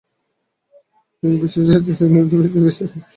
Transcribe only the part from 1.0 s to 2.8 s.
তিনি বিশিষ্ট জেনেটিসিস্ট এবং ফিজিওলজিস্ট